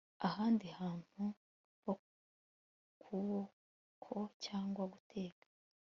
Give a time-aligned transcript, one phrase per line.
[0.27, 1.23] ahandi hantu
[1.83, 1.91] ho
[3.03, 5.47] kuboko cyangwa guteka